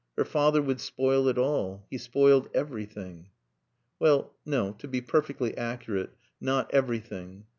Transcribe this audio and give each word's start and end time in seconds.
Her 0.17 0.25
father 0.25 0.63
would 0.63 0.79
spoil 0.79 1.27
it 1.27 1.37
all. 1.37 1.85
He 1.91 1.99
spoiled 1.99 2.49
everything. 2.55 3.27
Well, 3.99 4.33
no, 4.47 4.71
to 4.79 4.87
be 4.87 4.99
perfectly 4.99 5.55
accurate, 5.55 6.09
not 6.39 6.73
everything. 6.73 7.45